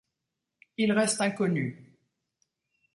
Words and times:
Il 0.77 0.93
reste 0.93 1.21
inconnu. 1.21 1.95